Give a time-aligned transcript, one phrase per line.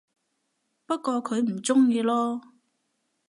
[0.87, 2.41] 不過佢唔鍾意囉